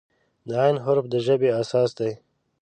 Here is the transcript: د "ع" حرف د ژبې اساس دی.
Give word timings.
د 0.47 0.49
"ع" 0.65 0.67
حرف 0.85 1.05
د 1.13 1.15
ژبې 1.25 1.49
اساس 1.61 1.89
دی. 1.99 2.11